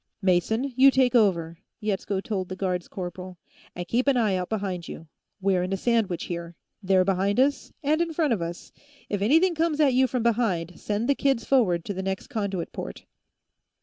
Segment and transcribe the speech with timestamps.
[0.19, 3.37] "Mason, you take over," Yetsko told the guards corporal.
[3.75, 5.07] "And keep an eye out behind you.
[5.39, 8.71] We're in a sandwich, here; they're behind us, and in front of us.
[9.09, 12.73] If anything comes at you from behind, send the kids forward to the next conduit
[12.73, 13.05] port."